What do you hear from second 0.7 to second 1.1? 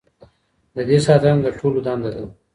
د دې